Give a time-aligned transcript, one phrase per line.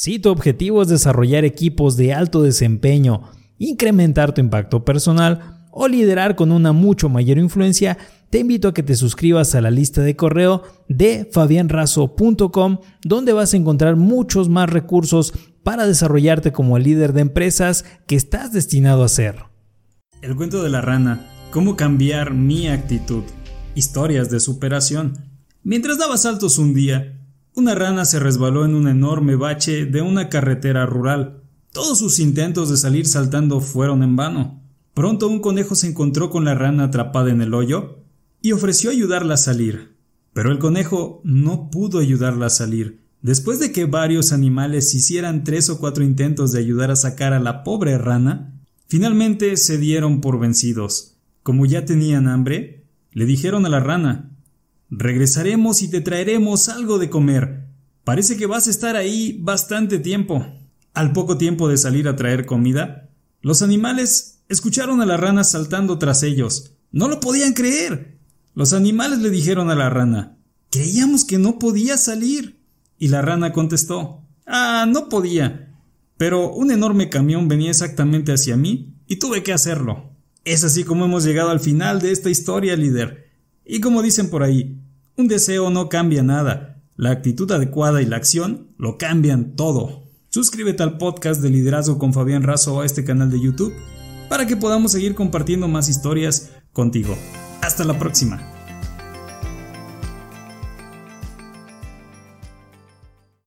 [0.00, 3.22] Si tu objetivo es desarrollar equipos de alto desempeño,
[3.58, 7.98] incrementar tu impacto personal o liderar con una mucho mayor influencia,
[8.30, 13.52] te invito a que te suscribas a la lista de correo de fabianrazo.com donde vas
[13.52, 15.34] a encontrar muchos más recursos
[15.64, 19.46] para desarrollarte como el líder de empresas que estás destinado a ser.
[20.22, 23.24] El cuento de la rana, cómo cambiar mi actitud,
[23.74, 25.14] historias de superación.
[25.64, 27.17] Mientras daba saltos un día,
[27.58, 31.42] una rana se resbaló en un enorme bache de una carretera rural.
[31.72, 34.62] Todos sus intentos de salir saltando fueron en vano.
[34.94, 38.04] Pronto un conejo se encontró con la rana atrapada en el hoyo
[38.40, 39.96] y ofreció ayudarla a salir.
[40.32, 43.04] Pero el conejo no pudo ayudarla a salir.
[43.22, 47.40] Después de que varios animales hicieran tres o cuatro intentos de ayudar a sacar a
[47.40, 48.54] la pobre rana,
[48.86, 51.16] finalmente se dieron por vencidos.
[51.42, 54.37] Como ya tenían hambre, le dijeron a la rana
[54.90, 57.66] Regresaremos y te traeremos algo de comer.
[58.04, 60.46] Parece que vas a estar ahí bastante tiempo.
[60.94, 63.10] Al poco tiempo de salir a traer comida,
[63.42, 66.72] los animales escucharon a la rana saltando tras ellos.
[66.90, 68.18] No lo podían creer.
[68.54, 70.38] Los animales le dijeron a la rana,
[70.70, 72.64] creíamos que no podía salir.
[72.98, 75.76] Y la rana contestó, ah, no podía.
[76.16, 80.10] Pero un enorme camión venía exactamente hacia mí y tuve que hacerlo.
[80.44, 83.27] Es así como hemos llegado al final de esta historia, líder.
[83.70, 84.80] Y como dicen por ahí,
[85.16, 86.82] un deseo no cambia nada.
[86.96, 90.04] La actitud adecuada y la acción lo cambian todo.
[90.30, 93.74] Suscríbete al podcast de Liderazgo con Fabián Razo a este canal de YouTube
[94.30, 97.14] para que podamos seguir compartiendo más historias contigo.
[97.60, 98.57] Hasta la próxima.